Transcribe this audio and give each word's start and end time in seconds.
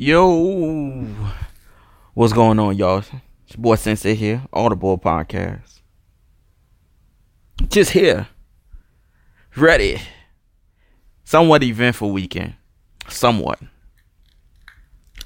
Yo, 0.00 1.08
what's 2.14 2.32
going 2.32 2.56
on, 2.60 2.76
y'all? 2.76 2.98
It's 2.98 3.10
your 3.10 3.58
boy 3.58 3.74
Sensei 3.74 4.14
here, 4.14 4.44
Audible 4.52 4.96
Podcast. 4.96 5.80
Just 7.66 7.90
here, 7.90 8.28
ready. 9.56 10.00
Somewhat 11.24 11.64
eventful 11.64 12.12
weekend. 12.12 12.54
Somewhat. 13.08 13.58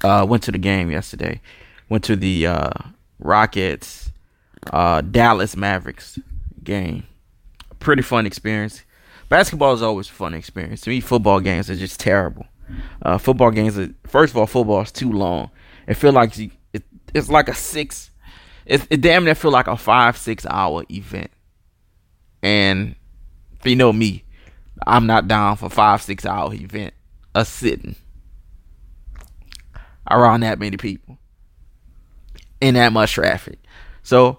Uh, 0.03 0.25
went 0.27 0.41
to 0.41 0.51
the 0.51 0.57
game 0.57 0.89
yesterday. 0.89 1.39
Went 1.87 2.03
to 2.05 2.15
the 2.15 2.47
uh, 2.47 2.71
Rockets, 3.19 4.11
uh, 4.71 5.01
Dallas 5.01 5.55
Mavericks 5.55 6.17
game. 6.63 7.05
Pretty 7.77 8.01
fun 8.01 8.25
experience. 8.25 8.81
Basketball 9.29 9.75
is 9.75 9.83
always 9.83 10.07
fun 10.07 10.33
experience. 10.33 10.81
To 10.81 10.89
me, 10.89 10.99
football 10.99 11.41
games 11.41 11.69
are 11.69 11.75
just 11.75 11.99
terrible. 11.99 12.47
Uh, 13.01 13.17
football 13.17 13.51
games 13.51 13.77
are 13.77 13.89
first 14.07 14.31
of 14.31 14.37
all, 14.37 14.47
football 14.47 14.81
is 14.81 14.91
too 14.91 15.11
long. 15.11 15.49
It 15.87 15.95
feel 15.95 16.13
like 16.13 16.37
it, 16.37 16.51
it's 17.13 17.29
like 17.29 17.49
a 17.49 17.53
six. 17.53 18.11
It, 18.65 18.87
it 18.89 19.01
damn 19.01 19.25
near 19.25 19.35
feel 19.35 19.51
like 19.51 19.67
a 19.67 19.77
five 19.77 20.17
six 20.17 20.45
hour 20.45 20.83
event. 20.89 21.31
And 22.41 22.95
if 23.59 23.65
you 23.65 23.75
know 23.75 23.93
me, 23.93 24.23
I'm 24.87 25.05
not 25.05 25.27
down 25.27 25.57
for 25.57 25.69
five 25.69 26.01
six 26.01 26.25
hour 26.25 26.53
event. 26.53 26.93
A 27.35 27.43
sitting 27.43 27.95
around 30.09 30.41
that 30.41 30.59
many 30.59 30.77
people 30.77 31.17
in 32.61 32.75
that 32.75 32.93
much 32.93 33.13
traffic. 33.13 33.59
So 34.03 34.37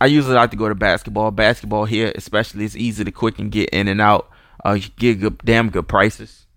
I 0.00 0.06
usually 0.06 0.34
like 0.34 0.50
to 0.50 0.56
go 0.56 0.68
to 0.68 0.74
basketball. 0.74 1.30
Basketball 1.30 1.86
here, 1.86 2.12
especially, 2.14 2.64
is 2.64 2.76
easy 2.76 3.02
to 3.02 3.10
quick 3.10 3.38
and 3.38 3.50
get 3.50 3.70
in 3.70 3.88
and 3.88 4.00
out. 4.00 4.30
Uh, 4.64 4.72
you 4.72 4.88
get 4.96 5.20
good, 5.20 5.38
damn 5.38 5.70
good 5.70 5.88
prices 5.88 6.47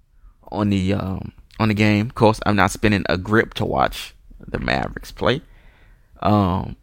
on 0.51 0.69
the 0.69 0.93
um, 0.93 1.31
on 1.59 1.69
the 1.69 1.73
game. 1.73 2.07
Of 2.07 2.15
course, 2.15 2.39
I'm 2.45 2.55
not 2.55 2.71
spending 2.71 3.03
a 3.07 3.17
grip 3.17 3.53
to 3.55 3.65
watch 3.65 4.15
the 4.47 4.59
Mavericks 4.59 5.11
play. 5.11 5.41
Um, 6.21 6.75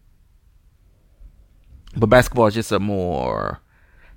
but 1.97 2.07
basketball 2.07 2.47
is 2.47 2.55
just 2.55 2.73
a 2.73 2.79
more 2.79 3.61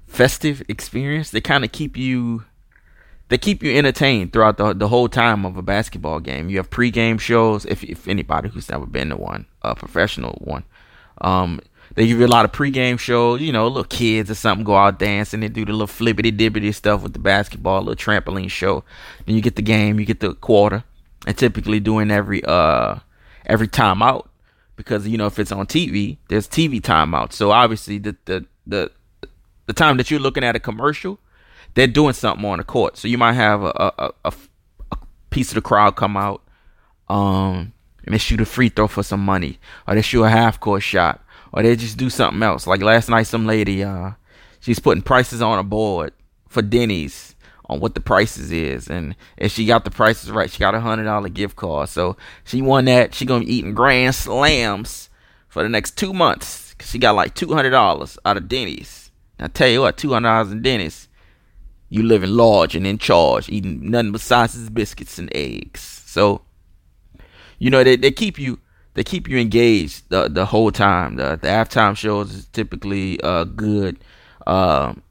festive 0.08 0.62
experience. 0.68 1.32
They 1.32 1.42
kind 1.42 1.64
of 1.64 1.72
keep 1.72 1.98
you 1.98 2.46
they 3.30 3.38
keep 3.38 3.64
you 3.64 3.76
entertained 3.78 4.34
throughout 4.34 4.58
the 4.58 4.74
the 4.74 4.90
whole 4.90 5.08
time 5.08 5.46
of 5.46 5.56
a 5.56 5.62
basketball 5.62 6.20
game. 6.20 6.50
You 6.50 6.58
have 6.58 6.70
pregame 6.70 7.20
shows. 7.20 7.66
If 7.66 7.84
if 7.84 8.08
anybody 8.08 8.50
who's 8.50 8.70
never 8.70 8.86
been 8.86 9.10
to 9.10 9.16
one, 9.16 9.46
a 9.62 9.74
professional 9.74 10.38
one, 10.42 10.66
um, 11.22 11.62
they 11.96 12.08
give 12.08 12.20
you 12.20 12.26
a 12.26 12.28
lot 12.28 12.46
of 12.46 12.52
pregame 12.52 13.00
shows. 13.00 13.42
You 13.42 13.52
know, 13.52 13.68
little 13.68 13.84
kids 13.84 14.32
or 14.32 14.36
something 14.36 14.64
go 14.64 14.76
out 14.76 15.00
dancing. 15.00 15.40
They 15.42 15.50
do 15.50 15.66
the 15.66 15.72
little 15.72 15.88
flippity 15.88 16.32
dibbity 16.32 16.74
stuff 16.74 17.04
with 17.04 17.14
the 17.14 17.20
basketball, 17.20 17.82
little 17.82 17.96
trampoline 17.96 18.50
show. 18.50 18.84
Then 19.26 19.36
you 19.36 19.42
get 19.42 19.56
the 19.56 19.62
game, 19.62 20.00
you 20.00 20.06
get 20.06 20.20
the 20.20 20.34
quarter, 20.36 20.84
and 21.28 21.38
typically 21.38 21.80
doing 21.80 22.12
every 22.12 22.44
uh 22.46 22.96
every 23.46 23.68
timeout 23.68 24.28
because 24.76 25.08
you 25.08 25.18
know 25.18 25.26
if 25.28 25.40
it's 25.40 25.52
on 25.52 25.68
TV, 25.68 26.18
there's 26.30 26.48
TV 26.48 26.82
timeout. 26.82 27.34
So 27.34 27.52
obviously 27.52 27.98
the 27.98 28.16
the 28.26 28.46
the 28.66 28.92
the 29.66 29.74
time 29.74 29.98
that 29.98 30.10
you're 30.12 30.20
looking 30.20 30.44
at 30.44 30.56
a 30.56 30.60
commercial 30.60 31.20
they're 31.74 31.88
doing 31.88 32.14
something 32.14 32.46
on 32.46 32.58
the 32.58 32.64
court. 32.64 32.98
So 32.98 33.08
you 33.08 33.18
might 33.18 33.34
have 33.34 33.64
a, 33.64 33.72
a, 33.98 34.12
a, 34.26 34.34
a 34.92 34.98
piece 35.30 35.50
of 35.50 35.56
the 35.56 35.62
crowd 35.62 35.96
come 35.96 36.18
out, 36.18 36.42
um, 37.10 37.74
and 38.06 38.14
they 38.14 38.18
shoot 38.18 38.42
a 38.42 38.46
free 38.46 38.70
throw 38.70 38.88
for 38.88 39.04
some 39.04 39.24
money, 39.24 39.60
or 39.88 39.96
they 39.96 40.02
shoot 40.02 40.24
a 40.24 40.30
half 40.30 40.60
court 40.60 40.84
shot, 40.84 41.24
or 41.54 41.64
they 41.64 41.76
just 41.76 41.98
do 41.98 42.10
something 42.10 42.42
else. 42.44 42.68
Like 42.68 42.82
last 42.82 43.10
night, 43.10 43.24
some 43.24 43.46
lady, 43.46 43.84
uh, 43.84 44.12
she's 44.60 44.80
putting 44.80 45.04
prices 45.04 45.42
on 45.42 45.60
a 45.60 45.64
board 45.64 46.14
for 46.48 46.62
Denny's 46.62 47.36
on 47.66 47.80
what 47.80 47.96
the 47.96 48.02
prices 48.02 48.52
is, 48.52 48.90
and 48.90 49.16
if 49.38 49.54
she 49.54 49.66
got 49.66 49.86
the 49.86 49.92
prices 49.92 50.30
right, 50.30 50.52
she 50.52 50.60
got 50.60 50.76
a 50.76 50.82
hundred 50.82 51.06
dollar 51.06 51.30
gift 51.30 51.56
card. 51.56 51.88
So 51.90 52.18
she 52.44 52.62
won 52.62 52.86
that. 52.86 53.14
She 53.14 53.26
gonna 53.26 53.46
be 53.46 53.56
eating 53.56 53.74
grand 53.74 54.16
slams 54.16 55.10
for 55.48 55.64
the 55.64 55.70
next 55.70 55.98
two 55.98 56.14
months. 56.14 56.76
She 56.82 57.00
got 57.00 57.16
like 57.16 57.34
two 57.34 57.54
hundred 57.54 57.70
dollars 57.70 58.18
out 58.26 58.38
of 58.38 58.48
Denny's. 58.48 59.12
I 59.40 59.48
tell 59.48 59.70
you 59.70 59.82
what, 59.82 59.98
two 59.98 60.12
hundred 60.12 60.30
dollars 60.30 60.52
in 60.52 60.62
Denny's 60.62 61.08
you 61.92 62.04
living 62.04 62.30
large 62.30 62.74
and 62.74 62.88
in 62.88 62.98
charge, 62.98 63.50
eating 63.50 63.92
nothing 63.92 64.18
sausages, 64.18 64.70
biscuits, 64.70 65.20
and 65.20 65.30
eggs. 65.36 65.82
So, 66.06 66.42
you 67.60 67.70
know, 67.70 67.84
they, 67.84 67.98
they 67.98 68.12
keep 68.12 68.40
you 68.40 68.60
they 68.94 69.04
keep 69.04 69.30
you 69.30 69.38
engaged 69.38 70.10
the 70.10 70.28
the 70.28 70.46
whole 70.46 70.72
time. 70.72 71.16
The 71.16 71.40
the 71.42 71.48
halftime 71.48 71.96
shows 71.96 72.34
is 72.34 72.46
typically 72.48 73.20
uh 73.22 73.46
good. 73.46 74.00
Um, 74.48 75.04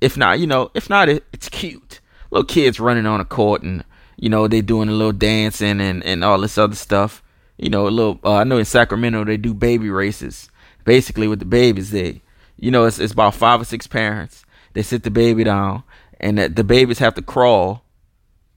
if 0.00 0.16
not, 0.16 0.40
you 0.40 0.46
know, 0.46 0.70
if 0.74 0.90
not, 0.90 1.08
it, 1.08 1.24
it's 1.32 1.48
cute. 1.48 2.00
Little 2.30 2.46
kids 2.46 2.80
running 2.80 3.06
on 3.06 3.20
a 3.20 3.24
court 3.24 3.62
and 3.62 3.84
you 4.16 4.28
know 4.28 4.48
they 4.48 4.60
doing 4.60 4.88
a 4.88 4.92
little 4.92 5.12
dancing 5.12 5.80
and 5.80 6.04
and 6.04 6.24
all 6.24 6.40
this 6.40 6.58
other 6.58 6.76
stuff. 6.76 7.22
You 7.58 7.70
know, 7.70 7.86
a 7.86 7.90
little. 7.90 8.20
Uh, 8.24 8.36
I 8.36 8.44
know 8.44 8.58
in 8.58 8.64
Sacramento 8.64 9.24
they 9.24 9.36
do 9.36 9.54
baby 9.54 9.90
races. 9.90 10.48
Basically, 10.84 11.28
with 11.28 11.40
the 11.40 11.44
babies, 11.44 11.90
they, 11.90 12.22
you 12.56 12.70
know, 12.70 12.86
it's 12.86 12.98
it's 12.98 13.12
about 13.12 13.34
five 13.34 13.60
or 13.60 13.64
six 13.64 13.86
parents. 13.86 14.44
They 14.72 14.82
sit 14.82 15.02
the 15.02 15.10
baby 15.10 15.44
down 15.44 15.82
and 16.20 16.38
that 16.38 16.56
the 16.56 16.64
babies 16.64 16.98
have 16.98 17.14
to 17.14 17.22
crawl 17.22 17.82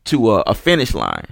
to 0.06 0.34
a, 0.34 0.42
a 0.42 0.54
finish 0.54 0.94
line. 0.94 1.28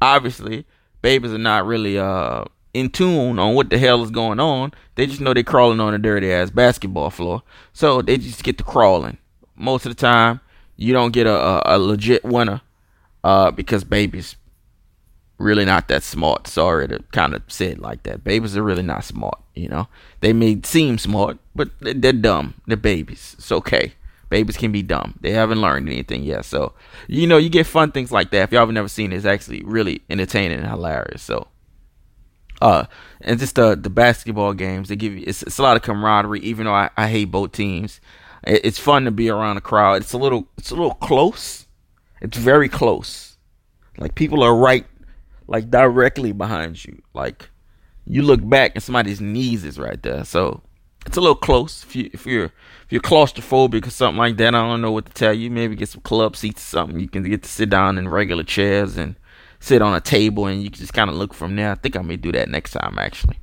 Obviously, 0.00 0.66
babies 1.02 1.32
are 1.32 1.38
not 1.38 1.66
really 1.66 1.98
uh 1.98 2.44
in 2.72 2.88
tune 2.90 3.38
on 3.38 3.54
what 3.54 3.70
the 3.70 3.78
hell 3.78 4.02
is 4.02 4.10
going 4.10 4.38
on. 4.38 4.72
They 4.94 5.06
just 5.06 5.20
know 5.20 5.34
they're 5.34 5.42
crawling 5.42 5.80
on 5.80 5.94
a 5.94 5.98
dirty 5.98 6.32
ass 6.32 6.50
basketball 6.50 7.10
floor, 7.10 7.42
so 7.72 8.02
they 8.02 8.16
just 8.16 8.44
get 8.44 8.58
to 8.58 8.64
crawling. 8.64 9.18
Most 9.56 9.86
of 9.86 9.90
the 9.90 10.00
time, 10.00 10.40
you 10.76 10.92
don't 10.92 11.12
get 11.12 11.26
a, 11.26 11.34
a, 11.34 11.62
a 11.76 11.78
legit 11.78 12.24
winner 12.24 12.60
uh, 13.24 13.50
because 13.50 13.84
babies 13.84 14.36
really 15.38 15.64
not 15.64 15.88
that 15.88 16.02
smart. 16.02 16.46
Sorry 16.46 16.86
to 16.88 17.02
kind 17.12 17.34
of 17.34 17.42
say 17.48 17.66
it 17.68 17.80
like 17.80 18.02
that. 18.04 18.22
Babies 18.22 18.56
are 18.56 18.62
really 18.62 18.82
not 18.82 19.04
smart. 19.04 19.38
You 19.54 19.68
know, 19.68 19.88
they 20.20 20.32
may 20.32 20.60
seem 20.62 20.98
smart, 20.98 21.38
but 21.54 21.70
they're 21.80 22.12
dumb. 22.12 22.54
They're 22.66 22.76
babies. 22.76 23.34
It's 23.38 23.50
okay. 23.50 23.94
Babies 24.30 24.56
can 24.56 24.70
be 24.70 24.82
dumb. 24.82 25.18
They 25.20 25.32
haven't 25.32 25.60
learned 25.60 25.88
anything 25.88 26.22
yet. 26.22 26.44
So, 26.44 26.72
you 27.08 27.26
know, 27.26 27.36
you 27.36 27.50
get 27.50 27.66
fun 27.66 27.90
things 27.90 28.12
like 28.12 28.30
that. 28.30 28.44
If 28.44 28.52
y'all 28.52 28.60
have 28.60 28.70
never 28.70 28.88
seen 28.88 29.12
it, 29.12 29.16
it's 29.16 29.26
actually 29.26 29.62
really 29.64 30.02
entertaining 30.08 30.58
and 30.60 30.68
hilarious. 30.68 31.20
So, 31.20 31.48
uh, 32.62 32.84
and 33.20 33.40
just 33.40 33.56
the 33.56 33.74
the 33.74 33.90
basketball 33.90 34.54
games, 34.54 34.88
they 34.88 34.96
give 34.96 35.14
you 35.14 35.24
it's, 35.26 35.42
it's 35.42 35.58
a 35.58 35.62
lot 35.62 35.76
of 35.76 35.82
camaraderie. 35.82 36.40
Even 36.40 36.66
though 36.66 36.74
I, 36.74 36.90
I 36.96 37.08
hate 37.08 37.26
both 37.26 37.50
teams, 37.50 38.00
it, 38.44 38.64
it's 38.64 38.78
fun 38.78 39.04
to 39.04 39.10
be 39.10 39.28
around 39.28 39.56
a 39.56 39.60
crowd. 39.60 40.02
It's 40.02 40.12
a 40.12 40.18
little 40.18 40.46
it's 40.56 40.70
a 40.70 40.76
little 40.76 40.94
close. 40.94 41.66
It's 42.22 42.38
very 42.38 42.68
close. 42.68 43.36
Like 43.98 44.14
people 44.14 44.44
are 44.44 44.54
right, 44.54 44.86
like 45.48 45.70
directly 45.70 46.30
behind 46.32 46.84
you. 46.84 47.02
Like 47.14 47.50
you 48.06 48.22
look 48.22 48.48
back 48.48 48.72
and 48.76 48.82
somebody's 48.82 49.20
knees 49.20 49.64
is 49.64 49.78
right 49.78 50.00
there. 50.02 50.24
So 50.24 50.62
it's 51.06 51.16
a 51.16 51.20
little 51.20 51.34
close. 51.34 51.84
If 51.84 51.96
you 51.96 52.10
if 52.12 52.26
you're 52.26 52.44
if 52.44 52.86
you're 52.90 53.00
claustrophobic 53.00 53.86
or 53.86 53.90
something 53.90 54.18
like 54.18 54.36
that, 54.38 54.54
I 54.54 54.60
don't 54.60 54.80
know 54.80 54.92
what 54.92 55.06
to 55.06 55.12
tell 55.12 55.32
you. 55.32 55.50
Maybe 55.50 55.76
get 55.76 55.88
some 55.88 56.02
club 56.02 56.36
seats 56.36 56.62
or 56.62 56.66
something. 56.66 57.00
You 57.00 57.08
can 57.08 57.22
get 57.22 57.42
to 57.42 57.48
sit 57.48 57.70
down 57.70 57.98
in 57.98 58.08
regular 58.08 58.42
chairs 58.42 58.96
and 58.96 59.16
sit 59.60 59.82
on 59.82 59.94
a 59.94 60.00
table 60.00 60.46
and 60.46 60.62
you 60.62 60.70
can 60.70 60.80
just 60.80 60.94
kind 60.94 61.10
of 61.10 61.16
look 61.16 61.34
from 61.34 61.56
there. 61.56 61.72
I 61.72 61.74
think 61.74 61.96
I 61.96 62.02
may 62.02 62.16
do 62.16 62.32
that 62.32 62.48
next 62.48 62.72
time 62.72 62.98
actually. 62.98 63.38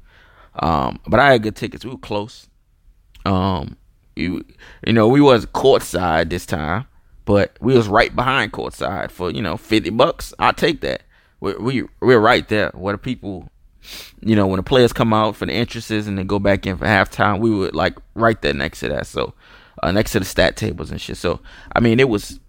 Um, 0.59 0.99
but 1.07 1.19
I 1.19 1.33
had 1.33 1.43
good 1.43 1.55
tickets. 1.55 1.85
We 1.85 1.91
were 1.91 1.97
close. 1.97 2.47
Um, 3.25 3.77
you 4.15 4.43
you 4.85 4.93
know 4.93 5.07
we 5.07 5.21
was 5.21 5.45
courtside 5.45 6.29
this 6.29 6.45
time, 6.45 6.85
but 7.25 7.57
we 7.61 7.75
was 7.75 7.87
right 7.87 8.15
behind 8.15 8.51
courtside 8.53 9.11
for 9.11 9.29
you 9.31 9.41
know 9.41 9.57
fifty 9.57 9.89
bucks. 9.89 10.33
I'll 10.39 10.53
take 10.53 10.81
that. 10.81 11.03
We 11.39 11.53
we 11.55 11.83
we're 11.99 12.19
right 12.19 12.47
there. 12.47 12.71
Where 12.73 12.93
the 12.93 12.97
people 12.97 13.49
you 14.21 14.35
know, 14.35 14.47
when 14.47 14.57
the 14.57 14.63
players 14.63 14.93
come 14.93 15.13
out 15.13 15.35
for 15.35 15.45
the 15.45 15.53
entrances 15.53 16.07
and 16.07 16.17
then 16.17 16.27
go 16.27 16.39
back 16.39 16.65
in 16.65 16.77
for 16.77 16.85
halftime, 16.85 17.39
we 17.39 17.49
would 17.49 17.75
like 17.75 17.97
right 18.15 18.41
there 18.41 18.53
next 18.53 18.79
to 18.81 18.89
that. 18.89 19.07
So 19.07 19.33
uh, 19.83 19.91
next 19.91 20.11
to 20.13 20.19
the 20.19 20.25
stat 20.25 20.55
tables 20.55 20.91
and 20.91 20.99
shit. 20.99 21.17
So 21.17 21.39
I 21.73 21.79
mean, 21.79 21.99
it 21.99 22.09
was 22.09 22.39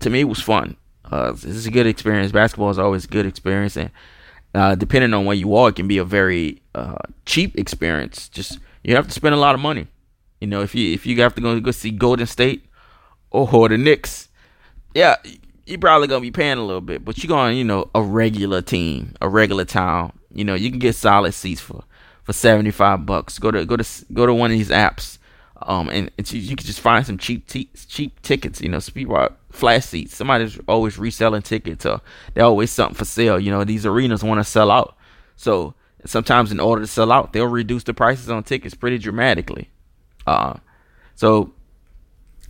to 0.00 0.10
me 0.10 0.20
it 0.20 0.24
was 0.24 0.40
fun. 0.40 0.76
Uh, 1.04 1.32
this 1.32 1.44
is 1.44 1.66
a 1.66 1.70
good 1.70 1.86
experience. 1.86 2.32
Basketball 2.32 2.70
is 2.70 2.78
always 2.78 3.04
a 3.04 3.08
good 3.08 3.26
experience, 3.26 3.76
and 3.76 3.90
uh, 4.54 4.74
depending 4.74 5.12
on 5.12 5.24
where 5.24 5.36
you 5.36 5.54
are, 5.54 5.68
it 5.68 5.76
can 5.76 5.88
be 5.88 5.98
a 5.98 6.04
very 6.04 6.62
uh, 6.74 6.96
cheap 7.26 7.58
experience. 7.58 8.28
Just 8.28 8.58
you 8.82 8.94
have 8.96 9.06
to 9.06 9.12
spend 9.12 9.34
a 9.34 9.38
lot 9.38 9.54
of 9.54 9.60
money. 9.60 9.86
You 10.40 10.46
know, 10.46 10.62
if 10.62 10.74
you 10.74 10.92
if 10.92 11.06
you 11.06 11.20
have 11.22 11.34
to 11.34 11.40
go 11.40 11.60
go 11.60 11.70
see 11.70 11.90
Golden 11.90 12.26
State 12.26 12.64
or 13.30 13.68
the 13.68 13.76
Knicks, 13.76 14.28
yeah, 14.94 15.16
you're 15.66 15.78
probably 15.78 16.08
gonna 16.08 16.20
be 16.20 16.30
paying 16.30 16.58
a 16.58 16.64
little 16.64 16.80
bit, 16.80 17.04
but 17.04 17.22
you're 17.22 17.28
going, 17.28 17.56
you 17.56 17.64
know, 17.64 17.90
a 17.94 18.02
regular 18.02 18.62
team, 18.62 19.14
a 19.20 19.28
regular 19.28 19.64
town. 19.64 20.12
You 20.34 20.44
know, 20.44 20.54
you 20.54 20.70
can 20.70 20.78
get 20.78 20.94
solid 20.94 21.32
seats 21.32 21.60
for 21.60 21.84
for 22.24 22.32
seventy 22.32 22.70
five 22.70 23.06
bucks. 23.06 23.38
Go 23.38 23.50
to 23.50 23.64
go 23.64 23.76
to 23.76 23.86
go 24.12 24.26
to 24.26 24.34
one 24.34 24.50
of 24.50 24.56
these 24.56 24.70
apps, 24.70 25.18
um, 25.62 25.88
and 25.88 26.10
you 26.30 26.56
can 26.56 26.66
just 26.66 26.80
find 26.80 27.06
some 27.06 27.18
cheap 27.18 27.48
t- 27.48 27.70
cheap 27.88 28.20
tickets. 28.22 28.60
You 28.60 28.68
know, 28.68 28.80
people 28.80 29.16
are 29.16 29.32
flash 29.50 29.84
seats. 29.84 30.16
Somebody's 30.16 30.58
always 30.66 30.98
reselling 30.98 31.42
tickets, 31.42 31.86
or 31.86 32.00
they're 32.34 32.44
always 32.44 32.70
something 32.70 32.96
for 32.96 33.04
sale. 33.04 33.38
You 33.38 33.50
know, 33.50 33.64
these 33.64 33.86
arenas 33.86 34.24
want 34.24 34.40
to 34.40 34.44
sell 34.44 34.70
out, 34.70 34.96
so 35.36 35.74
sometimes 36.04 36.52
in 36.52 36.60
order 36.60 36.82
to 36.82 36.86
sell 36.86 37.12
out, 37.12 37.32
they'll 37.32 37.46
reduce 37.46 37.84
the 37.84 37.94
prices 37.94 38.28
on 38.28 38.42
tickets 38.42 38.74
pretty 38.74 38.98
dramatically. 38.98 39.70
Uh, 40.26 40.54
so 41.14 41.52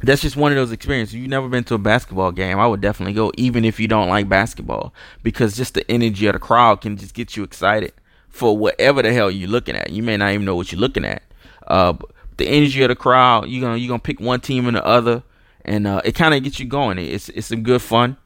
that's 0.07 0.23
just 0.23 0.37
one 0.37 0.53
of 0.53 0.57
those 0.57 0.73
experiences. 0.73 1.15
You've 1.15 1.29
never 1.29 1.49
been 1.49 1.65
to 1.65 1.75
a 1.75 1.79
basketball 1.79 2.33
game, 2.33 2.59
I 2.59 2.67
would 2.67 2.81
definitely 2.81 3.15
go, 3.15 3.33
even 3.37 3.65
if 3.65 3.79
you 3.79 3.89
don't 3.89 4.09
like 4.09 4.29
basketball, 4.29 4.93
because 5.23 5.57
just 5.57 5.75
the 5.75 5.89
energy 5.91 6.27
of 6.27 6.33
the 6.33 6.39
crowd 6.39 6.81
can 6.81 6.97
just 6.97 7.15
get 7.15 7.37
you 7.37 7.43
excited 7.45 7.93
for 8.29 8.57
whatever 8.57 9.03
the 9.03 9.13
hell 9.13 9.31
you're 9.31 9.49
looking 9.49 9.77
at. 9.77 9.91
You 9.91 10.03
may 10.03 10.17
not 10.17 10.33
even 10.33 10.45
know 10.45 10.57
what 10.57 10.73
you're 10.73 10.81
looking 10.81 11.05
at. 11.05 11.23
Uh, 11.67 11.95
the 12.37 12.49
energy 12.49 12.83
of 12.83 12.89
the 12.89 12.97
crowd, 12.97 13.49
you're 13.49 13.61
gonna 13.61 13.77
you're 13.77 13.89
gonna 13.89 14.01
pick 14.01 14.21
one 14.21 14.41
team 14.41 14.67
and 14.67 14.77
the 14.77 14.85
other, 14.85 15.23
and 15.65 15.87
uh, 15.87 16.03
it 16.05 16.15
kind 16.17 16.35
of 16.35 16.43
gets 16.43 16.59
you 16.59 16.67
going. 16.67 16.99
It's 16.99 17.29
it's 17.29 17.47
some 17.47 17.63
good 17.63 17.81
fun. 17.81 18.17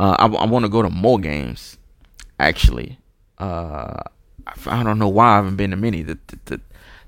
Uh, 0.00 0.16
I, 0.18 0.26
I 0.26 0.46
want 0.46 0.64
to 0.64 0.68
go 0.68 0.80
to 0.80 0.90
more 0.90 1.18
games, 1.18 1.76
actually. 2.38 2.98
Uh, 3.38 4.02
I, 4.46 4.80
I, 4.80 4.82
don't 4.82 4.98
know 4.98 5.08
why 5.08 5.32
I 5.32 5.36
haven't 5.36 5.56
been 5.56 5.70
to 5.70 5.76
many. 5.76 6.02
The, 6.02 6.18
the, 6.28 6.38
the 6.46 6.60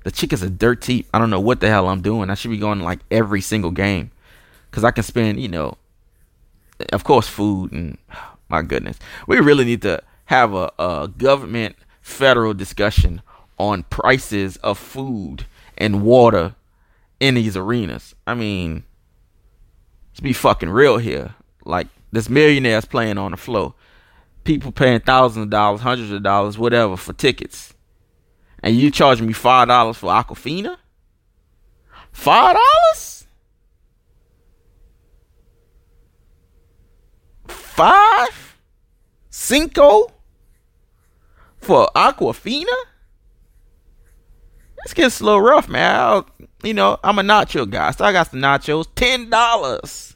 the 0.03 0.11
chick 0.11 0.33
is 0.33 0.41
a 0.41 0.49
dirt 0.49 0.81
cheap. 0.81 1.07
I 1.13 1.19
don't 1.19 1.29
know 1.29 1.39
what 1.39 1.59
the 1.59 1.69
hell 1.69 1.87
I'm 1.87 2.01
doing. 2.01 2.29
I 2.29 2.35
should 2.35 2.51
be 2.51 2.57
going 2.57 2.79
like 2.79 2.99
every 3.09 3.41
single 3.41 3.71
game 3.71 4.11
because 4.69 4.83
I 4.83 4.91
can 4.91 5.03
spend, 5.03 5.39
you 5.39 5.47
know, 5.47 5.77
of 6.91 7.03
course, 7.03 7.27
food 7.27 7.71
and 7.71 7.97
my 8.49 8.61
goodness. 8.61 8.97
We 9.27 9.39
really 9.39 9.65
need 9.65 9.81
to 9.83 10.01
have 10.25 10.53
a, 10.53 10.71
a 10.79 11.09
government 11.17 11.75
federal 12.01 12.53
discussion 12.53 13.21
on 13.57 13.83
prices 13.83 14.57
of 14.57 14.77
food 14.77 15.45
and 15.77 16.03
water 16.03 16.55
in 17.19 17.35
these 17.35 17.55
arenas. 17.55 18.15
I 18.25 18.33
mean, 18.33 18.83
let's 20.11 20.19
be 20.19 20.33
fucking 20.33 20.69
real 20.69 20.97
here. 20.97 21.35
Like, 21.63 21.87
there's 22.11 22.29
millionaires 22.29 22.85
playing 22.85 23.19
on 23.19 23.31
the 23.31 23.37
floor. 23.37 23.75
People 24.43 24.71
paying 24.71 24.99
thousands 25.01 25.43
of 25.43 25.49
dollars, 25.51 25.81
hundreds 25.81 26.11
of 26.11 26.23
dollars, 26.23 26.57
whatever, 26.57 26.97
for 26.97 27.13
tickets 27.13 27.75
and 28.63 28.75
you 28.75 28.91
charge 28.91 29.21
me 29.21 29.33
five 29.33 29.67
dollars 29.67 29.97
for 29.97 30.11
Aquafina? 30.11 30.77
Five 32.11 32.55
dollars? 32.55 33.27
Five? 37.47 38.57
Cinco? 39.29 40.11
For 41.57 41.87
Aquafina? 41.95 42.65
This 44.83 44.93
gets 44.93 45.19
a 45.19 45.25
little 45.25 45.41
rough, 45.41 45.69
man. 45.69 45.95
I'll, 45.95 46.27
you 46.63 46.73
know, 46.73 46.99
I'm 47.03 47.19
a 47.19 47.21
nacho 47.21 47.69
guy, 47.69 47.91
so 47.91 48.03
I 48.03 48.11
got 48.11 48.31
some 48.31 48.39
nachos. 48.39 48.87
Ten 48.95 49.29
dollars. 49.29 50.15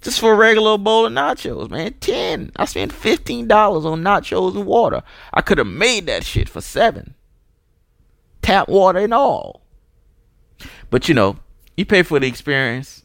Just 0.00 0.20
for 0.20 0.32
a 0.32 0.36
regular 0.36 0.78
bowl 0.78 1.06
of 1.06 1.12
nachos, 1.12 1.70
man. 1.70 1.92
Ten. 1.94 2.52
I 2.56 2.64
spent 2.64 2.92
fifteen 2.92 3.46
dollars 3.46 3.84
on 3.84 4.02
nachos 4.02 4.56
and 4.56 4.66
water. 4.66 5.02
I 5.34 5.42
could 5.42 5.58
have 5.58 5.66
made 5.66 6.06
that 6.06 6.24
shit 6.24 6.48
for 6.48 6.60
seven. 6.60 7.14
Tap 8.40 8.68
water 8.68 9.00
and 9.00 9.12
all. 9.12 9.62
But 10.88 11.08
you 11.08 11.14
know, 11.14 11.36
you 11.76 11.84
pay 11.84 12.02
for 12.02 12.18
the 12.18 12.26
experience. 12.26 13.04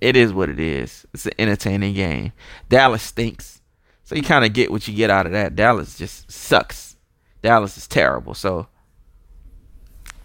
It 0.00 0.16
is 0.16 0.32
what 0.32 0.48
it 0.48 0.60
is. 0.60 1.06
It's 1.12 1.26
an 1.26 1.32
entertaining 1.38 1.94
game. 1.94 2.32
Dallas 2.68 3.02
stinks. 3.02 3.60
So 4.04 4.14
you 4.14 4.22
kind 4.22 4.44
of 4.44 4.52
get 4.52 4.70
what 4.70 4.86
you 4.86 4.94
get 4.94 5.10
out 5.10 5.26
of 5.26 5.32
that. 5.32 5.56
Dallas 5.56 5.98
just 5.98 6.30
sucks. 6.30 6.96
Dallas 7.42 7.76
is 7.76 7.88
terrible. 7.88 8.34
So 8.34 8.68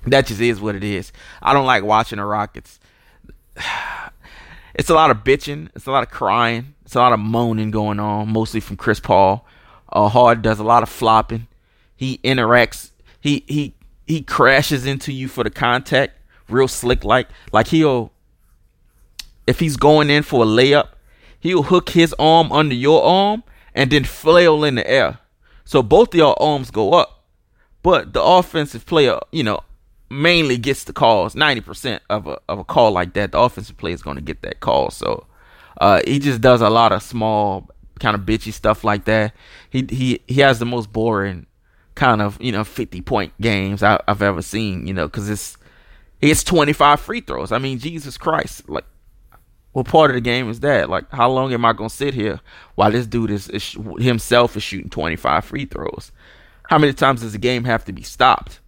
that 0.05 0.27
just 0.27 0.41
is 0.41 0.61
what 0.61 0.75
it 0.75 0.83
is. 0.83 1.11
I 1.41 1.53
don't 1.53 1.65
like 1.65 1.83
watching 1.83 2.17
the 2.17 2.25
Rockets 2.25 2.79
it's 4.73 4.89
a 4.89 4.93
lot 4.93 5.11
of 5.11 5.23
bitching, 5.23 5.69
it's 5.75 5.85
a 5.85 5.91
lot 5.91 6.03
of 6.03 6.09
crying, 6.09 6.75
it's 6.83 6.95
a 6.95 6.99
lot 6.99 7.13
of 7.13 7.19
moaning 7.19 7.71
going 7.71 7.99
on, 7.99 8.29
mostly 8.29 8.59
from 8.59 8.77
Chris 8.77 8.99
Paul. 8.99 9.45
Uh, 9.91 10.09
Harden 10.09 10.41
does 10.41 10.59
a 10.59 10.63
lot 10.63 10.83
of 10.83 10.89
flopping. 10.89 11.47
He 11.95 12.19
interacts. 12.23 12.91
He 13.21 13.43
he 13.47 13.75
he 14.07 14.21
crashes 14.21 14.85
into 14.85 15.13
you 15.13 15.27
for 15.27 15.43
the 15.43 15.49
contact, 15.49 16.17
real 16.49 16.67
slick 16.67 17.03
like. 17.03 17.27
Like 17.51 17.67
he'll, 17.67 18.11
if 19.45 19.59
he's 19.59 19.77
going 19.77 20.09
in 20.09 20.23
for 20.23 20.43
a 20.43 20.47
layup, 20.47 20.89
he'll 21.39 21.63
hook 21.63 21.89
his 21.89 22.13
arm 22.17 22.51
under 22.51 22.75
your 22.75 23.03
arm 23.03 23.43
and 23.75 23.91
then 23.91 24.03
flail 24.03 24.63
in 24.63 24.75
the 24.75 24.89
air. 24.89 25.19
So 25.65 25.81
both 25.81 26.09
of 26.09 26.15
your 26.15 26.41
arms 26.41 26.71
go 26.71 26.93
up, 26.93 27.23
but 27.81 28.13
the 28.13 28.21
offensive 28.21 28.85
player, 28.85 29.19
you 29.31 29.43
know, 29.43 29.61
mainly 30.13 30.57
gets 30.57 30.83
the 30.83 30.94
calls. 30.94 31.36
Ninety 31.36 31.62
percent 31.62 32.01
of 32.10 32.27
a 32.27 32.39
of 32.48 32.60
a 32.60 32.63
call 32.63 32.92
like 32.92 33.13
that, 33.13 33.31
the 33.31 33.39
offensive 33.39 33.77
player 33.77 33.94
is 33.94 34.04
going 34.04 34.15
to 34.15 34.21
get 34.21 34.42
that 34.44 34.60
call. 34.60 34.92
So 34.92 35.25
uh, 35.80 36.01
he 36.06 36.19
just 36.19 36.42
does 36.42 36.62
a 36.62 36.69
lot 36.69 36.92
of 36.92 37.01
small, 37.04 37.69
kind 38.00 38.15
of 38.15 38.21
bitchy 38.21 38.54
stuff 38.54 38.83
like 38.83 39.06
that. 39.06 39.33
He 39.69 39.86
he 39.89 40.21
he 40.27 40.42
has 40.42 40.60
the 40.60 40.65
most 40.65 40.94
boring 40.94 41.48
kind 41.95 42.21
of 42.21 42.42
you 42.42 42.51
know 42.51 42.63
fifty 42.63 43.01
point 43.01 43.33
games 43.42 43.83
I, 43.83 44.00
have 44.07 44.21
ever 44.21 44.42
seen. 44.42 44.88
You 44.88 44.94
know, 44.94 45.07
because 45.07 45.30
it's 45.30 45.57
it's 46.21 46.44
twenty 46.44 46.74
five 46.74 47.00
free 47.00 47.21
throws. 47.21 47.51
I 47.51 47.57
mean, 47.57 47.80
Jesus 47.80 48.18
Christ, 48.18 48.69
like. 48.69 48.86
What 49.74 49.88
part 49.88 50.12
of 50.12 50.13
the 50.13 50.21
game 50.21 50.51
is 50.51 50.60
that? 50.60 50.88
Like, 50.88 51.10
how 51.10 51.31
long 51.31 51.51
am 51.51 51.65
I 51.65 51.74
gonna 51.74 51.89
sit 51.89 52.13
here 52.13 52.39
while 52.75 52.92
this 52.92 53.07
dude 53.07 53.31
is, 53.31 53.50
is 53.50 53.75
himself 53.98 54.56
is 54.56 54.62
shooting 54.62 54.92
25 54.92 55.45
free 55.45 55.65
throws? 55.65 56.12
How 56.69 56.77
many 56.77 56.94
times 56.94 57.21
does 57.21 57.31
the 57.31 57.39
game 57.39 57.63
have 57.63 57.83
to 57.86 57.92
be 57.92 58.04
stopped? 58.04 58.60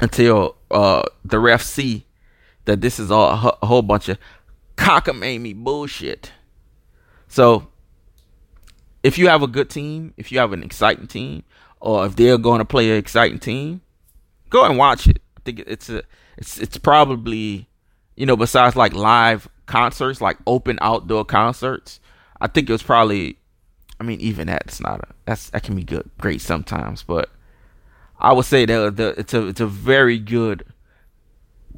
Until 0.00 0.56
uh, 0.70 1.02
the 1.24 1.36
refs 1.36 1.64
see 1.64 2.06
that 2.64 2.80
this 2.80 2.98
is 2.98 3.10
all 3.10 3.30
a, 3.30 3.58
a 3.62 3.66
whole 3.66 3.82
bunch 3.82 4.08
of 4.08 4.18
cockamamie 4.76 5.54
bullshit. 5.54 6.32
So, 7.28 7.68
if 9.02 9.18
you 9.18 9.28
have 9.28 9.42
a 9.42 9.46
good 9.46 9.70
team, 9.70 10.14
if 10.16 10.30
you 10.30 10.38
have 10.38 10.52
an 10.52 10.62
exciting 10.62 11.06
team, 11.06 11.42
or 11.80 12.06
if 12.06 12.16
they're 12.16 12.38
going 12.38 12.58
to 12.60 12.64
play 12.64 12.90
an 12.90 12.96
exciting 12.96 13.38
team, 13.38 13.80
go 14.50 14.64
and 14.64 14.78
watch 14.78 15.06
it. 15.06 15.20
I 15.36 15.40
think 15.44 15.60
it's 15.66 15.88
a 15.88 16.02
it's 16.36 16.58
it's 16.58 16.78
probably 16.78 17.68
you 18.16 18.26
know 18.26 18.36
besides 18.36 18.76
like 18.76 18.94
live 18.94 19.48
concerts, 19.66 20.20
like 20.20 20.38
open 20.46 20.78
outdoor 20.80 21.24
concerts. 21.24 22.00
I 22.40 22.46
think 22.48 22.68
it 22.68 22.72
was 22.72 22.82
probably. 22.82 23.38
I 24.00 24.04
mean, 24.04 24.20
even 24.20 24.48
that's 24.48 24.80
not 24.80 25.00
a 25.00 25.08
that's 25.26 25.50
that 25.50 25.62
can 25.62 25.76
be 25.76 25.84
good, 25.84 26.10
great 26.18 26.40
sometimes, 26.40 27.02
but 27.02 27.30
I 28.22 28.32
would 28.32 28.46
say 28.46 28.64
that 28.64 28.96
the, 28.96 29.08
it's 29.18 29.34
a 29.34 29.48
it's 29.48 29.60
a 29.60 29.66
very 29.66 30.16
good 30.16 30.64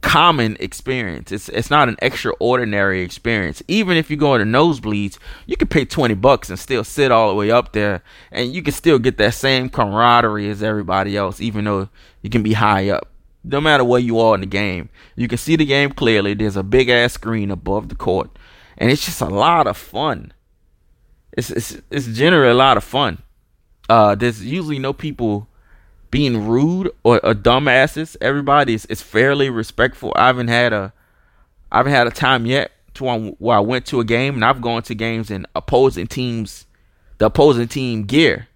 common 0.02 0.58
experience. 0.60 1.32
It's 1.32 1.48
it's 1.48 1.70
not 1.70 1.88
an 1.88 1.96
extraordinary 2.02 3.00
experience. 3.00 3.62
Even 3.66 3.96
if 3.96 4.10
you 4.10 4.18
go 4.18 4.36
to 4.36 4.44
nosebleeds, 4.44 5.18
you 5.46 5.56
can 5.56 5.68
pay 5.68 5.86
twenty 5.86 6.14
bucks 6.14 6.50
and 6.50 6.58
still 6.58 6.84
sit 6.84 7.10
all 7.10 7.30
the 7.30 7.34
way 7.34 7.50
up 7.50 7.72
there, 7.72 8.02
and 8.30 8.54
you 8.54 8.62
can 8.62 8.74
still 8.74 8.98
get 8.98 9.16
that 9.16 9.32
same 9.32 9.70
camaraderie 9.70 10.50
as 10.50 10.62
everybody 10.62 11.16
else, 11.16 11.40
even 11.40 11.64
though 11.64 11.88
you 12.20 12.28
can 12.28 12.42
be 12.42 12.52
high 12.52 12.90
up. 12.90 13.08
No 13.42 13.58
matter 13.60 13.82
where 13.82 14.00
you 14.00 14.18
are 14.20 14.34
in 14.34 14.42
the 14.42 14.46
game, 14.46 14.90
you 15.16 15.28
can 15.28 15.38
see 15.38 15.56
the 15.56 15.64
game 15.64 15.92
clearly. 15.92 16.34
There's 16.34 16.56
a 16.56 16.62
big 16.62 16.90
ass 16.90 17.14
screen 17.14 17.50
above 17.50 17.88
the 17.88 17.94
court, 17.94 18.38
and 18.76 18.90
it's 18.90 19.06
just 19.06 19.22
a 19.22 19.26
lot 19.26 19.66
of 19.66 19.78
fun. 19.78 20.34
It's 21.32 21.50
it's 21.50 21.80
it's 21.90 22.06
generally 22.08 22.50
a 22.50 22.54
lot 22.54 22.76
of 22.76 22.84
fun. 22.84 23.22
Uh, 23.88 24.14
there's 24.14 24.44
usually 24.44 24.78
no 24.78 24.92
people 24.92 25.48
being 26.14 26.46
rude 26.46 26.92
or, 27.02 27.18
or 27.26 27.34
dumbasses. 27.34 28.16
Everybody 28.20 28.74
is, 28.74 29.02
fairly 29.02 29.50
respectful. 29.50 30.12
I 30.14 30.28
haven't 30.28 30.46
had 30.46 30.72
a 30.72 30.92
I 31.72 31.78
haven't 31.78 31.92
had 31.92 32.06
a 32.06 32.12
time 32.12 32.46
yet 32.46 32.70
to 32.94 33.34
where 33.40 33.56
I 33.56 33.60
went 33.60 33.84
to 33.86 33.98
a 33.98 34.04
game 34.04 34.36
and 34.36 34.44
I've 34.44 34.60
gone 34.60 34.82
to 34.82 34.94
games 34.94 35.28
in 35.28 35.44
opposing 35.56 36.06
teams, 36.06 36.66
the 37.18 37.26
opposing 37.26 37.66
team 37.66 38.04
gear. 38.04 38.46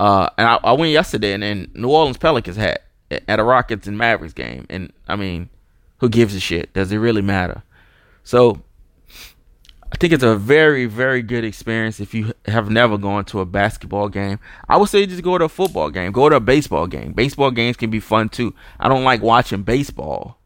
Uh, 0.00 0.28
and 0.36 0.48
I, 0.48 0.58
I 0.64 0.72
went 0.72 0.90
yesterday 0.90 1.32
and 1.32 1.44
then 1.44 1.70
New 1.74 1.90
Orleans 1.90 2.16
Pelicans 2.16 2.56
had 2.56 2.80
at 3.08 3.38
a 3.38 3.44
Rockets 3.44 3.86
and 3.86 3.96
Mavericks 3.96 4.34
game, 4.34 4.66
and 4.68 4.92
I 5.06 5.14
mean, 5.14 5.50
who 5.98 6.08
gives 6.08 6.34
a 6.34 6.40
shit? 6.40 6.72
Does 6.72 6.90
it 6.90 6.96
really 6.96 7.22
matter? 7.22 7.62
So 8.24 8.64
I 9.94 9.96
think 9.96 10.12
it's 10.12 10.24
a 10.24 10.34
very, 10.34 10.86
very 10.86 11.22
good 11.22 11.44
experience 11.44 12.00
if 12.00 12.14
you 12.14 12.32
have 12.46 12.68
never 12.68 12.98
gone 12.98 13.24
to 13.26 13.38
a 13.38 13.46
basketball 13.46 14.08
game. 14.08 14.40
I 14.68 14.76
would 14.76 14.88
say 14.88 15.06
just 15.06 15.22
go 15.22 15.38
to 15.38 15.44
a 15.44 15.48
football 15.48 15.88
game, 15.88 16.10
go 16.10 16.28
to 16.28 16.34
a 16.34 16.40
baseball 16.40 16.88
game. 16.88 17.12
Baseball 17.12 17.52
games 17.52 17.76
can 17.76 17.90
be 17.90 18.00
fun 18.00 18.28
too. 18.28 18.56
I 18.80 18.88
don't 18.88 19.04
like 19.04 19.22
watching 19.22 19.62
baseball, 19.62 20.40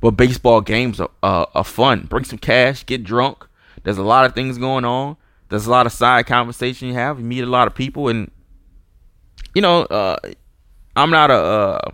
but 0.00 0.12
baseball 0.12 0.62
games 0.62 1.00
are, 1.00 1.10
uh, 1.22 1.44
are 1.54 1.64
fun. 1.64 2.06
Bring 2.08 2.24
some 2.24 2.38
cash, 2.38 2.86
get 2.86 3.04
drunk. 3.04 3.46
There's 3.82 3.98
a 3.98 4.02
lot 4.02 4.24
of 4.24 4.34
things 4.34 4.56
going 4.56 4.86
on. 4.86 5.18
There's 5.50 5.66
a 5.66 5.70
lot 5.70 5.84
of 5.84 5.92
side 5.92 6.24
conversation 6.24 6.88
you 6.88 6.94
have. 6.94 7.18
You 7.18 7.26
meet 7.26 7.44
a 7.44 7.46
lot 7.46 7.66
of 7.66 7.74
people, 7.74 8.08
and 8.08 8.30
you 9.54 9.60
know, 9.60 9.82
uh, 9.82 10.16
I'm 10.96 11.10
not 11.10 11.30
a 11.30 11.34
uh, 11.34 11.90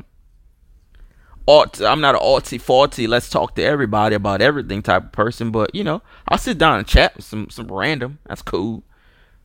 alt, 1.48 1.80
I'm 1.80 2.00
not 2.00 2.14
an 2.14 2.20
artsy 2.20 2.60
faulty. 2.60 3.06
Let's 3.06 3.30
talk 3.30 3.54
to 3.54 3.64
everybody 3.64 4.14
about 4.14 4.42
everything 4.42 4.82
type 4.82 5.04
of 5.04 5.12
person. 5.12 5.50
But 5.50 5.74
you 5.74 5.82
know, 5.82 6.02
I'll 6.28 6.38
sit 6.38 6.58
down 6.58 6.78
and 6.78 6.86
chat 6.86 7.16
with 7.16 7.24
some 7.24 7.48
some 7.50 7.66
random. 7.66 8.18
That's 8.26 8.42
cool. 8.42 8.84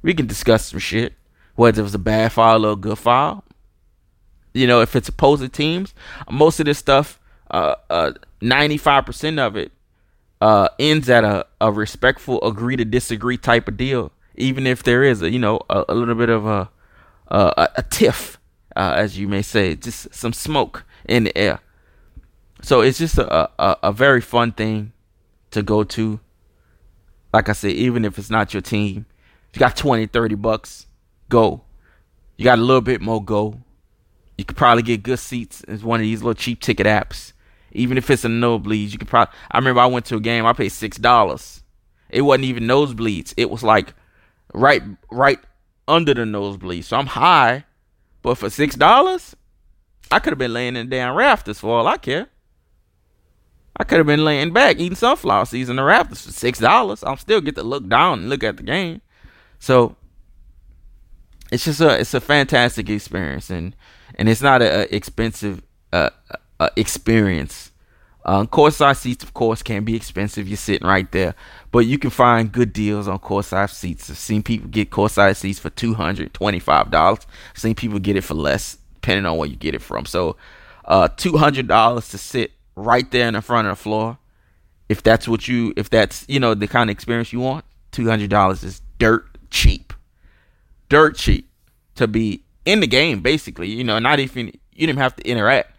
We 0.02 0.14
can 0.14 0.28
discuss 0.28 0.68
some 0.68 0.80
shit. 0.80 1.14
Whether 1.56 1.82
it 1.82 1.84
was 1.84 1.96
a 1.96 2.00
bad 2.00 2.34
file 2.34 2.66
or 2.66 2.74
a 2.74 2.76
good 2.76 2.98
file. 2.98 3.44
You 4.54 4.68
know, 4.68 4.82
if 4.82 4.96
it's 4.96 5.10
opposing 5.10 5.50
teams, 5.50 5.94
most 6.30 6.60
of 6.60 6.66
this 6.66 6.78
stuff, 6.78 7.20
uh, 7.50 7.76
uh, 7.90 8.12
95% 8.42 9.40
of 9.40 9.56
it, 9.56 9.72
uh, 10.42 10.70
ends 10.78 11.10
at 11.10 11.24
a, 11.24 11.46
a 11.60 11.72
respectful 11.72 12.44
agree 12.44 12.76
to 12.76 12.86
disagree 12.86 13.38
type 13.38 13.68
of 13.68 13.78
deal. 13.78 14.12
Even 14.36 14.68
if 14.68 14.84
there 14.84 15.04
is 15.04 15.22
a, 15.24 15.32
you 15.32 15.40
know, 15.40 15.60
a, 15.70 15.86
a 15.90 15.96
little 15.96 16.14
bit 16.16 16.30
of 16.30 16.46
a, 16.46 16.70
a, 17.30 17.70
a 17.78 17.84
tiff, 17.84 18.40
uh, 18.76 18.94
as 18.96 19.18
you 19.18 19.28
may 19.28 19.42
say, 19.42 19.76
just 19.76 20.14
some 20.14 20.34
smoke 20.34 20.86
in 21.08 21.24
the 21.24 21.36
air 21.38 21.60
So 22.64 22.80
it's 22.80 22.98
just 22.98 23.18
a, 23.18 23.50
a, 23.62 23.78
a 23.84 23.92
very 23.92 24.22
fun 24.22 24.54
thing 24.54 24.94
to 25.52 25.62
go 25.62 25.84
to. 25.84 26.22
Like 27.34 27.50
I 27.50 27.54
said, 27.54 27.72
even 27.72 28.06
if 28.06 28.18
it's 28.18 28.30
not 28.30 28.54
your 28.54 28.62
team, 28.62 29.06
you 29.54 29.60
got 29.60 29.76
20, 29.76 30.08
30 30.08 30.36
bucks, 30.36 30.88
go. 31.28 31.64
You 32.38 32.46
got 32.46 32.60
a 32.60 32.62
little 32.62 32.82
bit 32.82 33.02
more, 33.02 33.24
go. 33.24 33.60
You 34.38 34.46
could 34.46 34.56
probably 34.56 34.82
get 34.82 35.04
good 35.04 35.20
seats 35.20 35.62
as 35.66 35.84
one 35.84 36.00
of 36.00 36.04
these 36.04 36.24
little 36.24 36.34
cheap 36.34 36.62
ticket 36.62 36.88
apps. 36.88 37.34
Even 37.74 37.98
if 37.98 38.10
it's 38.10 38.24
a 38.24 38.30
nosebleeds, 38.30 38.92
you 38.94 38.98
could 38.98 39.10
probably. 39.10 39.34
I 39.52 39.58
remember 39.58 39.82
I 39.82 39.88
went 39.88 40.06
to 40.06 40.16
a 40.16 40.20
game. 40.20 40.46
I 40.46 40.54
paid 40.54 40.70
six 40.70 40.98
dollars. 40.98 41.64
It 42.10 42.22
wasn't 42.22 42.46
even 42.46 42.64
nosebleeds. 42.64 43.34
It 43.36 43.50
was 43.50 43.64
like 43.64 43.94
right, 44.54 44.84
right 45.12 45.40
under 45.88 46.14
the 46.14 46.26
nosebleed. 46.26 46.86
So 46.86 46.98
I'm 46.98 47.08
high, 47.08 47.66
but 48.22 48.38
for 48.38 48.50
six 48.50 48.76
dollars, 48.76 49.36
I 50.12 50.20
could 50.20 50.32
have 50.32 50.38
been 50.38 50.54
laying 50.54 50.76
in 50.76 50.90
damn 50.90 51.16
rafters 51.16 51.60
for 51.60 51.80
all 51.80 51.88
I 51.88 51.98
care. 51.98 52.28
I 53.78 53.84
could 53.84 53.98
have 53.98 54.08
been 54.08 54.24
laying 54.24 54.54
back 54.54 54.80
eating 54.80 54.96
sunflower 54.96 55.46
seeds 55.46 55.70
in 55.70 55.78
the 55.78 55.84
rafters 55.84 56.26
for 56.26 56.32
six 56.32 56.60
dollars. 56.60 57.04
I'll 57.04 57.18
still 57.18 57.42
get 57.42 57.56
to 57.56 57.64
look 57.64 57.88
down 57.88 58.20
and 58.20 58.30
look 58.30 58.44
at 58.44 58.58
the 58.58 58.64
game. 58.64 59.02
So 59.60 59.96
it's 61.52 61.66
just 61.66 61.82
a 61.82 62.00
it's 62.00 62.14
a 62.14 62.22
fantastic 62.22 62.90
experience 62.90 63.50
and 63.50 63.76
and 64.16 64.30
it's 64.30 64.42
not 64.42 64.62
a, 64.62 64.94
expensive 64.96 65.64
uh, 65.92 66.10
experience. 66.76 67.72
Uh, 68.26 68.46
courtside 68.46 68.96
seats, 68.96 69.22
of 69.22 69.34
course, 69.34 69.62
can 69.62 69.84
be 69.84 69.96
expensive. 69.98 70.48
You're 70.48 70.56
sitting 70.56 70.88
right 70.88 71.12
there, 71.12 71.36
but 71.72 71.80
you 71.80 71.98
can 71.98 72.10
find 72.10 72.50
good 72.50 72.72
deals 72.72 73.08
on 73.10 73.20
courtside 73.20 73.70
seats. 73.70 74.10
I've 74.10 74.18
seen 74.18 74.44
people 74.44 74.70
get 74.70 74.92
courtside 74.92 75.36
seats 75.36 75.60
for 75.60 75.70
two 75.72 75.94
hundred 75.94 76.34
twenty-five 76.34 76.90
dollars. 76.90 77.28
Seen 77.54 77.76
people 77.76 78.00
get 78.00 78.16
it 78.16 78.24
for 78.24 78.36
less, 78.36 78.78
depending 78.94 79.26
on 79.26 79.38
where 79.38 79.50
you 79.50 79.58
get 79.58 79.76
it 79.76 79.82
from. 79.82 80.06
So, 80.06 80.38
uh, 80.86 81.10
two 81.18 81.38
hundred 81.38 81.68
dollars 81.68 82.08
to 82.10 82.18
sit 82.18 82.54
right 82.76 83.10
there 83.12 83.28
in 83.28 83.34
the 83.34 83.42
front 83.42 83.68
of 83.68 83.78
the 83.78 83.82
floor. 83.82 84.18
If 84.90 85.02
that's 85.02 85.28
what 85.28 85.48
you, 85.48 85.74
if 85.78 85.90
that's 85.90 86.26
you 86.28 86.40
know 86.40 86.54
the 86.54 86.68
kind 86.68 86.90
of 86.90 86.94
experience 86.94 87.34
you 87.34 87.40
want, 87.40 87.66
two 87.92 88.08
hundred 88.08 88.30
dollars 88.30 88.64
is 88.64 88.82
dirt 89.00 89.26
cheap, 89.50 89.94
dirt 90.90 91.16
cheap 91.16 91.50
to 91.96 92.08
be 92.08 92.44
in 92.66 92.80
the 92.80 92.88
game. 92.88 93.22
Basically, 93.22 93.70
you 93.70 93.84
know, 93.84 94.00
not 94.00 94.20
even 94.20 94.48
you 94.74 94.88
didn't 94.88 95.00
have 95.00 95.16
to 95.16 95.28
interact 95.28 95.74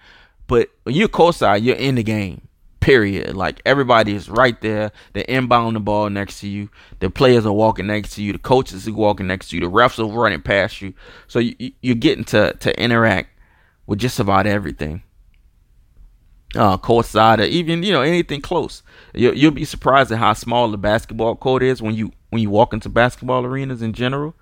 but 0.47 0.71
when 0.83 0.95
you're 0.95 1.09
courtside, 1.09 1.63
you're 1.63 1.77
in 1.77 1.95
the 1.95 2.03
game. 2.03 2.49
Period. 2.81 3.35
Like 3.35 3.63
everybody 3.65 4.15
is 4.15 4.29
right 4.29 4.61
there. 4.61 4.93
They're 5.15 5.25
inbound 5.25 5.77
the 5.77 5.81
ball 5.81 6.11
next 6.11 6.41
to 6.41 6.49
you. 6.49 6.69
The 7.01 7.09
players 7.09 7.47
are 7.47 7.53
walking 7.53 7.87
next 7.87 8.15
to 8.17 8.23
you. 8.23 8.33
The 8.33 8.39
coaches 8.39 8.87
are 8.87 8.93
walking 8.93 9.27
next 9.27 9.49
to 9.49 9.57
you. 9.57 9.61
The 9.61 9.71
refs 9.71 9.99
are 9.99 10.05
running 10.13 10.43
past 10.43 10.83
you. 10.83 10.93
So 11.27 11.39
you, 11.39 11.73
you're 11.81 11.95
getting 11.95 12.25
to 12.27 12.53
to 12.61 12.81
interact 12.83 13.31
with 13.87 14.01
just 14.01 14.21
about 14.21 14.47
everything. 14.47 15.03
Uh, 16.57 16.79
courtside, 16.79 17.41
or 17.41 17.45
even 17.45 17.83
you 17.83 17.93
know 17.93 18.03
anything 18.03 18.41
close. 18.41 18.83
You, 19.13 19.33
you'll 19.33 19.51
be 19.51 19.65
surprised 19.65 20.13
at 20.13 20.19
how 20.19 20.35
small 20.35 20.71
the 20.71 20.79
basketball 20.79 21.35
court 21.35 21.63
is 21.63 21.83
when 21.83 21.95
you 21.95 22.13
when 22.31 22.43
you 22.43 22.51
walk 22.51 22.73
into 22.73 22.89
basketball 22.89 23.45
arenas 23.45 23.83
in 23.83 23.93
general. 23.93 24.35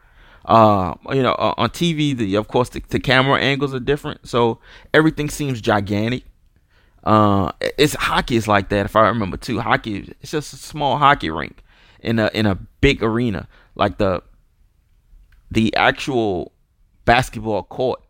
Uh, 0.44 0.94
you 1.10 1.22
know, 1.22 1.32
uh, 1.32 1.54
on 1.56 1.70
TV, 1.70 2.16
the 2.16 2.34
of 2.34 2.48
course 2.48 2.68
the, 2.70 2.82
the, 2.88 2.98
camera 2.98 3.40
angles 3.40 3.72
are 3.72 3.80
different, 3.80 4.28
so 4.28 4.58
everything 4.92 5.30
seems 5.30 5.60
gigantic. 5.60 6.24
Uh, 7.04 7.52
it's 7.78 7.94
hockey 7.94 8.36
is 8.36 8.48
like 8.48 8.68
that 8.68 8.86
if 8.86 8.96
I 8.96 9.08
remember 9.08 9.36
too. 9.36 9.60
Hockey, 9.60 10.14
it's 10.20 10.32
just 10.32 10.52
a 10.52 10.56
small 10.56 10.98
hockey 10.98 11.30
rink 11.30 11.62
in 12.00 12.18
a 12.18 12.30
in 12.34 12.46
a 12.46 12.56
big 12.80 13.02
arena. 13.02 13.48
Like 13.74 13.98
the 13.98 14.22
the 15.50 15.74
actual 15.76 16.52
basketball 17.04 17.62
court 17.64 18.02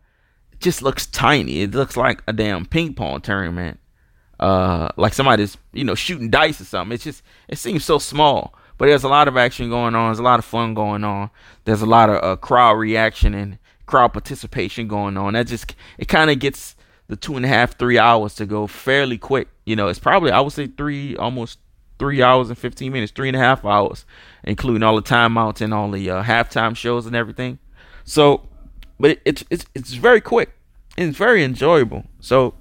just 0.58 0.82
looks 0.82 1.06
tiny. 1.06 1.60
It 1.60 1.72
looks 1.72 1.96
like 1.96 2.22
a 2.26 2.32
damn 2.32 2.64
ping 2.66 2.94
pong 2.94 3.20
tournament. 3.20 3.78
Uh, 4.42 4.88
like 4.96 5.14
somebody's 5.14 5.56
you 5.72 5.84
know 5.84 5.94
shooting 5.94 6.28
dice 6.28 6.60
or 6.60 6.64
something. 6.64 6.92
It's 6.94 7.04
just 7.04 7.22
it 7.48 7.58
seems 7.58 7.84
so 7.84 7.98
small. 7.98 8.54
But 8.76 8.86
there's 8.86 9.04
a 9.04 9.08
lot 9.08 9.28
of 9.28 9.36
action 9.36 9.68
going 9.68 9.94
on. 9.94 10.08
There's 10.08 10.18
a 10.18 10.24
lot 10.24 10.40
of 10.40 10.44
fun 10.44 10.74
going 10.74 11.04
on. 11.04 11.30
There's 11.64 11.82
a 11.82 11.86
lot 11.86 12.10
of 12.10 12.24
uh, 12.24 12.34
crowd 12.36 12.72
reaction 12.72 13.34
and 13.34 13.58
crowd 13.86 14.12
participation 14.12 14.88
going 14.88 15.16
on. 15.16 15.34
That 15.34 15.46
just 15.46 15.76
it 15.96 16.08
kind 16.08 16.28
of 16.28 16.40
gets 16.40 16.74
the 17.06 17.14
two 17.14 17.36
and 17.36 17.44
a 17.44 17.48
half, 17.48 17.78
three 17.78 17.98
hours 17.98 18.34
to 18.34 18.46
go 18.46 18.66
fairly 18.66 19.16
quick. 19.16 19.46
You 19.64 19.76
know, 19.76 19.86
it's 19.86 20.00
probably 20.00 20.32
I 20.32 20.40
would 20.40 20.52
say 20.52 20.66
three, 20.66 21.16
almost 21.16 21.60
three 22.00 22.20
hours 22.20 22.48
and 22.48 22.58
fifteen 22.58 22.90
minutes, 22.92 23.12
three 23.12 23.28
and 23.28 23.36
a 23.36 23.40
half 23.40 23.64
hours, 23.64 24.04
including 24.42 24.82
all 24.82 24.96
the 24.96 25.02
timeouts 25.02 25.60
and 25.60 25.72
all 25.72 25.88
the 25.88 26.10
uh, 26.10 26.24
halftime 26.24 26.74
shows 26.74 27.06
and 27.06 27.14
everything. 27.14 27.60
So, 28.02 28.48
but 28.98 29.12
it, 29.12 29.22
it's 29.24 29.44
it's 29.50 29.66
it's 29.76 29.92
very 29.92 30.20
quick. 30.20 30.54
It's 30.96 31.16
very 31.16 31.44
enjoyable. 31.44 32.06
So, 32.18 32.54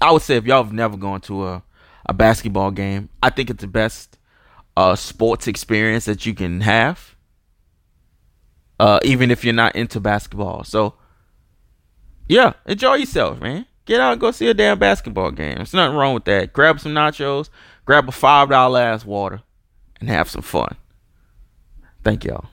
I 0.00 0.12
would 0.12 0.22
say 0.22 0.36
if 0.36 0.44
y'all 0.44 0.62
have 0.62 0.72
never 0.72 0.96
gone 0.96 1.20
to 1.22 1.46
a 1.46 1.62
a 2.06 2.14
basketball 2.14 2.70
game, 2.70 3.08
I 3.22 3.30
think 3.30 3.50
it's 3.50 3.60
the 3.60 3.66
best 3.66 4.16
uh, 4.76 4.94
sports 4.94 5.46
experience 5.46 6.04
that 6.06 6.24
you 6.24 6.34
can 6.34 6.60
have, 6.60 7.16
uh, 8.78 9.00
even 9.02 9.30
if 9.30 9.44
you're 9.44 9.54
not 9.54 9.74
into 9.74 10.00
basketball. 10.00 10.64
So, 10.64 10.94
yeah, 12.28 12.54
enjoy 12.64 12.94
yourself, 12.96 13.40
man. 13.40 13.66
Get 13.84 14.00
out 14.00 14.12
and 14.12 14.20
go 14.20 14.30
see 14.30 14.48
a 14.48 14.54
damn 14.54 14.78
basketball 14.78 15.30
game. 15.30 15.56
There's 15.56 15.74
nothing 15.74 15.96
wrong 15.96 16.14
with 16.14 16.24
that. 16.24 16.52
Grab 16.52 16.80
some 16.80 16.92
nachos, 16.92 17.50
grab 17.84 18.08
a 18.08 18.12
five 18.12 18.48
dollar 18.48 18.80
ass 18.80 19.04
water, 19.04 19.42
and 20.00 20.08
have 20.08 20.28
some 20.30 20.42
fun. 20.42 20.76
Thank 22.02 22.24
y'all. 22.24 22.46